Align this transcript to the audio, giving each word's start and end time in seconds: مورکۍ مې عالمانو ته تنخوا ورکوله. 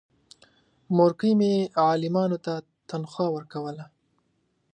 مورکۍ 0.97 1.31
مې 1.39 1.53
عالمانو 1.87 2.37
ته 2.45 2.53
تنخوا 2.89 3.27
ورکوله. 3.35 3.85